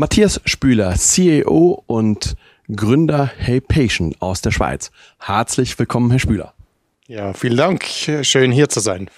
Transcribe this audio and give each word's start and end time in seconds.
Matthias 0.00 0.40
Spüler, 0.46 0.94
CEO 0.96 1.84
und 1.86 2.34
Gründer 2.74 3.30
Hey 3.36 3.60
Patient 3.60 4.16
aus 4.22 4.40
der 4.40 4.50
Schweiz. 4.50 4.90
Herzlich 5.18 5.78
willkommen, 5.78 6.10
Herr 6.10 6.18
Spüler. 6.18 6.54
Ja, 7.06 7.34
vielen 7.34 7.58
Dank. 7.58 7.84
Schön 7.84 8.50
hier 8.50 8.70
zu 8.70 8.80
sein. 8.80 9.10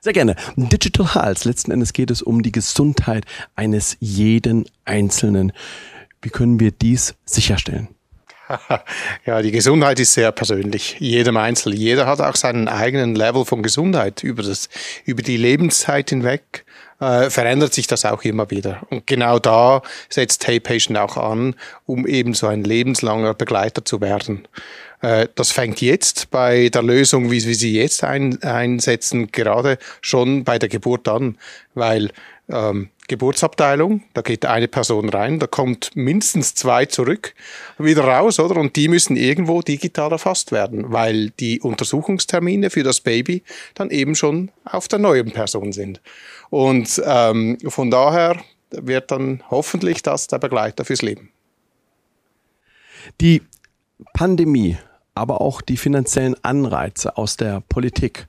Sehr 0.00 0.12
gerne. 0.12 0.36
Digital 0.54 1.16
Health. 1.16 1.44
Letzten 1.46 1.72
Endes 1.72 1.92
geht 1.92 2.12
es 2.12 2.22
um 2.22 2.44
die 2.44 2.52
Gesundheit 2.52 3.24
eines 3.56 3.96
jeden 3.98 4.66
Einzelnen. 4.84 5.50
Wie 6.22 6.30
können 6.30 6.60
wir 6.60 6.70
dies 6.70 7.16
sicherstellen? 7.24 7.88
Ja, 9.26 9.42
die 9.42 9.50
Gesundheit 9.50 9.98
ist 9.98 10.14
sehr 10.14 10.30
persönlich. 10.32 10.96
Jedem 10.98 11.36
Einzelnen. 11.36 11.78
Jeder 11.78 12.06
hat 12.06 12.20
auch 12.20 12.36
seinen 12.36 12.68
eigenen 12.68 13.14
Level 13.14 13.44
von 13.44 13.62
Gesundheit 13.62 14.22
über 14.24 14.42
das, 14.42 14.68
über 15.04 15.22
die 15.22 15.36
Lebenszeit 15.36 16.10
hinweg. 16.10 16.64
Äh, 17.00 17.30
verändert 17.30 17.72
sich 17.72 17.86
das 17.86 18.04
auch 18.04 18.22
immer 18.24 18.50
wieder. 18.50 18.82
Und 18.90 19.06
genau 19.06 19.38
da 19.38 19.80
setzt 20.10 20.46
Hey 20.46 20.60
Patient 20.60 20.98
auch 20.98 21.16
an, 21.16 21.54
um 21.86 22.06
eben 22.06 22.34
so 22.34 22.46
ein 22.46 22.62
lebenslanger 22.62 23.32
Begleiter 23.32 23.84
zu 23.84 24.02
werden. 24.02 24.46
Äh, 25.00 25.28
das 25.34 25.50
fängt 25.50 25.80
jetzt 25.80 26.30
bei 26.30 26.68
der 26.68 26.82
Lösung, 26.82 27.30
wie 27.30 27.42
wir 27.42 27.54
sie 27.54 27.74
jetzt 27.74 28.04
ein, 28.04 28.42
einsetzen, 28.42 29.32
gerade 29.32 29.78
schon 30.02 30.44
bei 30.44 30.58
der 30.58 30.68
Geburt 30.68 31.08
an, 31.08 31.38
weil 31.74 32.10
ähm, 32.50 32.90
Geburtsabteilung, 33.08 34.02
da 34.14 34.22
geht 34.22 34.46
eine 34.46 34.68
Person 34.68 35.08
rein, 35.08 35.40
da 35.40 35.48
kommt 35.48 35.90
mindestens 35.96 36.54
zwei 36.54 36.86
zurück, 36.86 37.34
wieder 37.76 38.04
raus, 38.04 38.38
oder? 38.38 38.56
Und 38.56 38.76
die 38.76 38.86
müssen 38.86 39.16
irgendwo 39.16 39.62
digital 39.62 40.12
erfasst 40.12 40.52
werden, 40.52 40.92
weil 40.92 41.30
die 41.30 41.60
Untersuchungstermine 41.60 42.70
für 42.70 42.84
das 42.84 43.00
Baby 43.00 43.42
dann 43.74 43.90
eben 43.90 44.14
schon 44.14 44.52
auf 44.64 44.86
der 44.86 45.00
neuen 45.00 45.32
Person 45.32 45.72
sind. 45.72 46.00
Und 46.50 47.02
ähm, 47.04 47.58
von 47.66 47.90
daher 47.90 48.36
wird 48.70 49.10
dann 49.10 49.42
hoffentlich 49.50 50.02
das 50.02 50.28
der 50.28 50.38
Begleiter 50.38 50.84
fürs 50.84 51.02
Leben. 51.02 51.30
Die 53.20 53.42
Pandemie, 54.14 54.78
aber 55.14 55.40
auch 55.40 55.62
die 55.62 55.76
finanziellen 55.76 56.36
Anreize 56.44 57.16
aus 57.16 57.36
der 57.36 57.60
Politik 57.68 58.28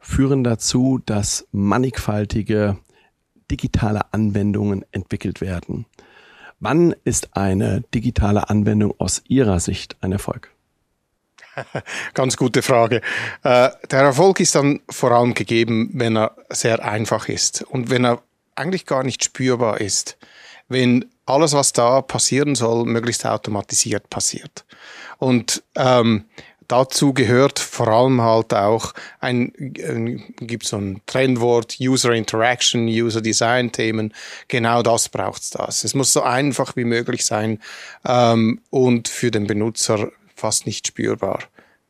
führen 0.00 0.44
dazu, 0.44 1.00
dass 1.04 1.46
mannigfaltige 1.52 2.78
digitale 3.50 4.12
Anwendungen 4.12 4.84
entwickelt 4.92 5.40
werden. 5.40 5.86
Wann 6.60 6.94
ist 7.04 7.36
eine 7.36 7.82
digitale 7.92 8.48
Anwendung 8.48 8.94
aus 8.98 9.22
Ihrer 9.28 9.60
Sicht 9.60 9.96
ein 10.00 10.12
Erfolg? 10.12 10.50
Ganz 12.14 12.36
gute 12.36 12.62
Frage. 12.62 13.00
Äh, 13.42 13.70
der 13.90 14.00
Erfolg 14.00 14.40
ist 14.40 14.54
dann 14.54 14.80
vor 14.88 15.12
allem 15.12 15.34
gegeben, 15.34 15.90
wenn 15.92 16.16
er 16.16 16.36
sehr 16.50 16.84
einfach 16.84 17.28
ist 17.28 17.62
und 17.62 17.90
wenn 17.90 18.04
er 18.04 18.22
eigentlich 18.54 18.86
gar 18.86 19.02
nicht 19.02 19.24
spürbar 19.24 19.80
ist. 19.80 20.16
Wenn 20.68 21.04
alles, 21.26 21.52
was 21.52 21.72
da 21.72 22.00
passieren 22.00 22.54
soll, 22.54 22.84
möglichst 22.84 23.26
automatisiert 23.26 24.08
passiert. 24.10 24.64
Und 25.18 25.62
ähm, 25.76 26.24
Dazu 26.68 27.12
gehört 27.12 27.58
vor 27.58 27.88
allem 27.88 28.20
halt 28.22 28.54
auch 28.54 28.94
ein, 29.20 29.52
äh, 29.54 30.20
gibt 30.44 30.66
so 30.66 30.76
ein 30.76 31.00
Trendwort, 31.06 31.76
User 31.80 32.12
Interaction, 32.12 32.86
User 32.86 33.20
Design 33.20 33.72
Themen. 33.72 34.14
Genau 34.48 34.82
das 34.82 35.08
braucht's 35.08 35.50
das. 35.50 35.84
Es 35.84 35.94
muss 35.94 36.12
so 36.12 36.22
einfach 36.22 36.76
wie 36.76 36.84
möglich 36.84 37.24
sein 37.26 37.60
ähm, 38.04 38.60
und 38.70 39.08
für 39.08 39.30
den 39.30 39.46
Benutzer 39.46 40.10
fast 40.34 40.66
nicht 40.66 40.86
spürbar. 40.86 41.40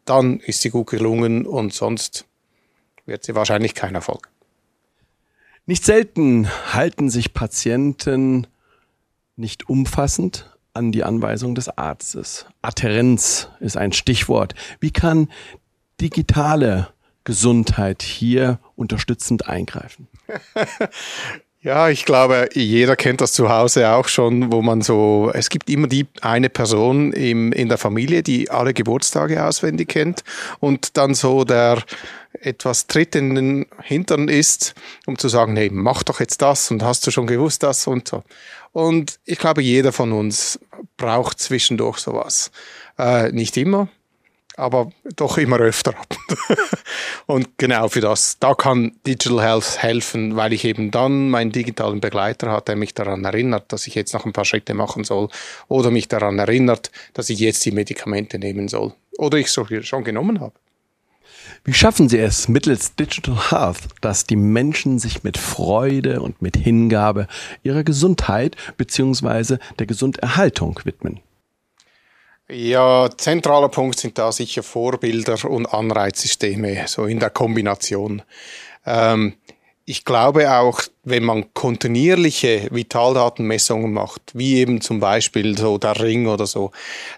Dann 0.05 0.41
ist 0.41 0.63
sie 0.63 0.71
gut 0.71 0.89
gelungen 0.89 1.47
und 1.47 1.73
sonst 1.73 2.25
wird 3.07 3.25
sie 3.25 3.35
wahrscheinlich 3.35 3.75
kein 3.75 3.95
Erfolg. 3.95 4.29
Nicht 5.67 5.85
selten 5.85 6.49
halten 6.73 7.09
sich 7.09 7.33
Patienten 7.33 8.47
nicht 9.37 9.69
umfassend 9.69 10.54
an 10.75 10.93
die 10.93 11.05
Anweisung 11.05 11.55
des 11.55 11.69
Arztes. 11.69 12.47
Adherenz 12.63 13.49
ist 13.61 13.77
ein 13.77 13.93
Stichwort. 13.93 14.55
Wie 14.81 14.91
kann 14.91 15.29
digitale 16.01 16.89
Gesundheit 17.23 18.03
hier 18.03 18.59
unterstützend 18.77 19.49
eingreifen? 19.49 20.09
Ja, 21.65 21.89
ich 21.89 22.05
glaube, 22.05 22.51
jeder 22.53 22.95
kennt 22.95 23.23
das 23.23 23.33
zu 23.33 23.49
Hause 23.49 23.89
auch 23.89 24.07
schon, 24.07 24.53
wo 24.53 24.61
man 24.61 24.83
so, 24.83 25.31
es 25.33 25.49
gibt 25.49 25.71
immer 25.71 25.87
die 25.87 26.07
eine 26.21 26.51
Person 26.51 27.11
im, 27.15 27.53
in 27.53 27.71
der 27.71 27.79
Familie, 27.79 28.23
die 28.23 28.51
alle 28.51 28.75
Geburtstage 28.75 29.43
auswendig 29.43 29.89
kennt 29.89 30.25
und 30.61 30.99
dann 30.99 31.15
so 31.15 31.45
der 31.45 31.83
etwas 32.39 32.87
Tritt 32.87 33.17
in 33.17 33.35
den 33.35 33.67
Hintern 33.83 34.29
ist, 34.29 34.75
um 35.07 35.17
zu 35.17 35.29
sagen, 35.29 35.57
hey, 35.57 35.71
mach 35.73 36.03
doch 36.03 36.21
jetzt 36.21 36.43
das 36.43 36.71
und 36.71 36.83
hast 36.83 37.07
du 37.07 37.11
schon 37.11 37.27
gewusst 37.27 37.63
das 37.63 37.87
und 37.87 38.09
so. 38.09 38.23
Und 38.73 39.19
ich 39.25 39.39
glaube, 39.39 39.63
jeder 39.63 39.93
von 39.93 40.13
uns 40.13 40.61
braucht 40.99 41.41
zwischendurch 41.41 41.97
sowas. 41.97 42.51
Äh, 42.99 43.33
nicht 43.33 43.57
immer, 43.57 43.89
aber 44.57 44.91
doch 45.17 45.39
immer 45.39 45.59
öfter. 45.59 45.95
und 47.27 47.59
genau 47.59 47.89
für 47.89 48.01
das, 48.01 48.39
da 48.39 48.55
kann 48.55 48.93
Digital 49.07 49.43
Health 49.43 49.83
helfen, 49.83 50.37
weil 50.37 50.53
ich 50.53 50.65
eben 50.65 50.91
dann 50.91 51.31
meinen 51.31 51.53
digitalen 51.53 52.01
Begleiter 52.01 52.51
habe, 52.51 52.65
der 52.65 52.77
mich 52.77 52.95
daran 52.95 53.25
erinnert, 53.25 53.73
dass 53.73 53.87
ich 53.87 53.95
jetzt 53.95 54.15
noch 54.15 54.25
ein 54.25 54.33
paar 54.33 54.45
Schritte 54.45 54.75
machen 54.75 55.05
soll 55.05 55.29
oder 55.69 55.91
mich 55.91 56.09
daran 56.09 56.39
erinnert, 56.39 56.91
dass 57.15 57.31
ich 57.31 57.41
jetzt 57.41 57.65
die 57.65 57.73
Medikamente 57.73 58.39
nehmen 58.39 58.69
soll 58.69 58.93
oder 59.19 59.39
ich 59.39 59.51
so 59.51 59.67
schon 59.83 60.05
genommen 60.05 60.41
habe. 60.41 60.55
Wie 61.65 61.73
schaffen 61.73 62.09
Sie 62.09 62.19
es 62.19 62.49
mittels 62.49 62.95
Digital 62.95 63.51
Health, 63.51 63.89
dass 64.01 64.27
die 64.27 64.37
Menschen 64.37 64.99
sich 64.99 65.25
mit 65.25 65.39
Freude 65.39 66.21
und 66.21 66.43
mit 66.43 66.57
Hingabe 66.57 67.27
ihrer 67.63 67.85
Gesundheit 67.85 68.57
beziehungsweise 68.77 69.59
der 69.79 69.87
Gesunderhaltung 69.87 70.81
widmen? 70.85 71.21
Ja, 72.55 73.09
zentraler 73.17 73.69
Punkt 73.69 73.99
sind 73.99 74.17
da 74.17 74.31
sicher 74.31 74.63
Vorbilder 74.63 75.45
und 75.45 75.67
Anreizsysteme, 75.67 76.85
so 76.87 77.07
in 77.07 77.19
der 77.19 77.31
Kombination. 77.31 78.23
Ähm, 78.87 79.35
ich 79.85 80.05
glaube 80.05 80.53
auch, 80.57 80.81
wenn 81.05 81.25
man 81.25 81.53
kontinuierliche 81.55 82.69
Vitaldatenmessungen 82.71 83.93
macht, 83.93 84.23
wie 84.35 84.57
eben 84.57 84.81
zum 84.81 85.01
Beispiel 85.01 85.57
so 85.57 85.79
der 85.79 86.01
Ring 86.01 86.27
oder 86.27 86.47
so, 86.47 86.71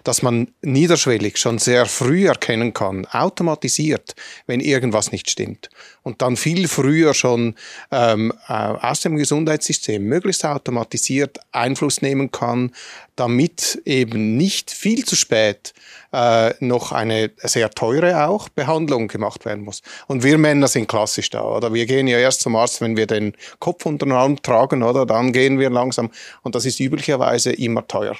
dass 0.03 0.21
man 0.21 0.49
niederschwellig 0.61 1.37
schon 1.37 1.57
sehr 1.57 1.85
früh 1.85 2.27
erkennen 2.27 2.73
kann, 2.73 3.05
automatisiert, 3.05 4.15
wenn 4.45 4.59
irgendwas 4.59 5.11
nicht 5.11 5.29
stimmt. 5.29 5.69
Und 6.03 6.21
dann 6.21 6.37
viel 6.37 6.67
früher 6.67 7.13
schon 7.13 7.55
ähm, 7.91 8.33
äh, 8.47 8.53
aus 8.53 9.01
dem 9.01 9.17
Gesundheitssystem 9.17 10.03
möglichst 10.03 10.45
automatisiert 10.45 11.39
Einfluss 11.51 12.01
nehmen 12.01 12.31
kann, 12.31 12.71
damit 13.15 13.81
eben 13.85 14.37
nicht 14.37 14.71
viel 14.71 15.03
zu 15.03 15.15
spät 15.15 15.73
äh, 16.13 16.53
noch 16.59 16.91
eine 16.91 17.31
sehr 17.43 17.69
teure 17.71 18.27
auch 18.27 18.47
Behandlung 18.49 19.07
gemacht 19.07 19.45
werden 19.45 19.63
muss. 19.63 19.81
Und 20.07 20.23
wir 20.23 20.37
Männer 20.37 20.67
sind 20.67 20.87
klassisch 20.87 21.29
da, 21.29 21.43
oder? 21.43 21.73
Wir 21.73 21.85
gehen 21.85 22.07
ja 22.07 22.17
erst 22.17 22.41
zum 22.41 22.55
Arzt, 22.55 22.79
wenn 22.79 22.95
wir 22.95 23.07
den 23.07 23.33
Kopf 23.59 23.76
unter 23.85 24.05
den 24.05 24.13
Arm 24.13 24.41
tragen, 24.41 24.83
oder? 24.83 25.05
Dann 25.05 25.31
gehen 25.31 25.59
wir 25.59 25.69
langsam. 25.69 26.09
Und 26.43 26.55
das 26.55 26.65
ist 26.65 26.79
üblicherweise 26.79 27.51
immer 27.51 27.87
teuer. 27.87 28.15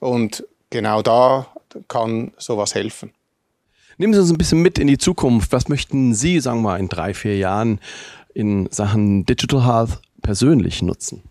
Und 0.00 0.44
genau 0.70 1.02
da 1.02 1.46
kann 1.88 2.32
sowas 2.36 2.74
helfen. 2.74 3.12
Nehmen 3.98 4.14
Sie 4.14 4.20
uns 4.20 4.30
ein 4.30 4.38
bisschen 4.38 4.62
mit 4.62 4.78
in 4.78 4.86
die 4.86 4.98
Zukunft. 4.98 5.52
Was 5.52 5.68
möchten 5.68 6.14
Sie, 6.14 6.40
sagen 6.40 6.58
wir 6.58 6.70
mal, 6.70 6.80
in 6.80 6.88
drei, 6.88 7.12
vier 7.12 7.36
Jahren 7.36 7.80
in 8.32 8.68
Sachen 8.70 9.26
Digital 9.26 9.66
Health 9.66 10.00
persönlich 10.22 10.80
nutzen? 10.80 11.22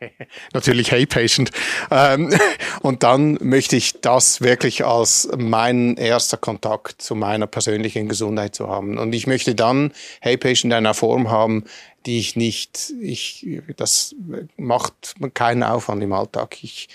Natürlich 0.52 0.90
Hey 0.90 1.06
Patient. 1.06 1.50
Ähm, 1.90 2.32
und 2.82 3.02
dann 3.02 3.38
möchte 3.40 3.76
ich 3.76 4.00
das 4.00 4.40
wirklich 4.40 4.84
als 4.84 5.28
mein 5.36 5.96
erster 5.96 6.36
Kontakt 6.36 7.02
zu 7.02 7.14
meiner 7.14 7.46
persönlichen 7.46 8.08
Gesundheit 8.08 8.54
zu 8.54 8.68
haben. 8.68 8.98
Und 8.98 9.14
ich 9.14 9.26
möchte 9.26 9.54
dann 9.54 9.92
Hey 10.20 10.36
Patient 10.36 10.72
in 10.72 10.72
einer 10.74 10.94
Form 10.94 11.30
haben, 11.30 11.64
die 12.04 12.18
ich 12.18 12.36
nicht, 12.36 12.92
ich, 13.00 13.46
das 13.76 14.14
macht 14.56 15.14
keinen 15.34 15.62
Aufwand 15.62 16.02
im 16.02 16.12
Alltag. 16.12 16.58
Ich 16.62 16.88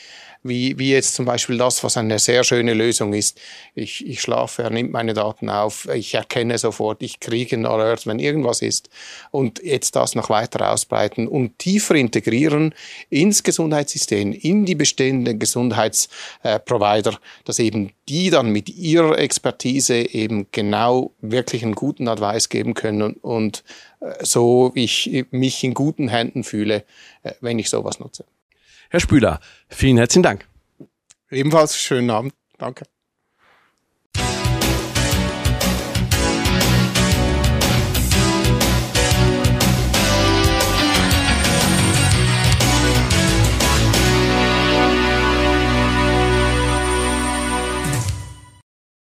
wie, 0.43 0.77
wie 0.79 0.91
jetzt 0.91 1.13
zum 1.13 1.25
Beispiel 1.25 1.57
das, 1.57 1.83
was 1.83 1.97
eine 1.97 2.17
sehr 2.19 2.43
schöne 2.43 2.73
Lösung 2.73 3.13
ist. 3.13 3.39
Ich, 3.75 4.05
ich 4.05 4.21
schlafe, 4.21 4.63
er 4.63 4.69
nimmt 4.69 4.91
meine 4.91 5.13
Daten 5.13 5.49
auf, 5.49 5.87
ich 5.93 6.15
erkenne 6.15 6.57
sofort, 6.57 7.03
ich 7.03 7.19
kriege 7.19 7.55
einen 7.55 7.65
Alert, 7.65 8.07
wenn 8.07 8.19
irgendwas 8.19 8.61
ist 8.61 8.89
und 9.29 9.61
jetzt 9.63 9.95
das 9.95 10.15
noch 10.15 10.29
weiter 10.29 10.71
ausbreiten 10.71 11.27
und 11.27 11.59
tiefer 11.59 11.95
integrieren 11.95 12.73
ins 13.09 13.43
Gesundheitssystem, 13.43 14.33
in 14.33 14.65
die 14.65 14.75
bestehenden 14.75 15.39
Gesundheitsprovider, 15.39 17.19
dass 17.45 17.59
eben 17.59 17.91
die 18.09 18.29
dann 18.29 18.49
mit 18.51 18.69
ihrer 18.69 19.17
Expertise 19.17 19.95
eben 19.95 20.47
genau 20.51 21.13
wirklich 21.21 21.63
einen 21.63 21.75
guten 21.75 22.07
Advice 22.07 22.49
geben 22.49 22.73
können 22.73 23.13
und, 23.13 23.63
äh, 23.99 24.23
so 24.23 24.71
ich 24.75 25.25
mich 25.31 25.63
in 25.63 25.73
guten 25.73 26.07
Händen 26.07 26.43
fühle, 26.43 26.83
äh, 27.23 27.33
wenn 27.41 27.59
ich 27.59 27.69
sowas 27.69 27.99
nutze. 27.99 28.25
Herr 28.89 28.99
Spüler, 28.99 29.39
vielen 29.69 29.97
herzlichen 29.97 30.23
Dank. 30.23 30.47
Ebenfalls 31.29 31.77
schönen 31.77 32.09
Abend. 32.09 32.33
Danke. 32.57 32.85